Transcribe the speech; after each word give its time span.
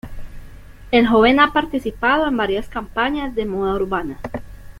El 0.89 1.07
joven 1.07 1.39
ha 1.39 1.53
participado 1.53 2.27
en 2.27 2.35
varias 2.35 2.67
campañas 2.67 3.35
de 3.35 3.45
moda 3.45 3.75
urbana. 3.75 4.17